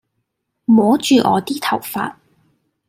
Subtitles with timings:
[0.65, 2.15] 摸住我啲頭髮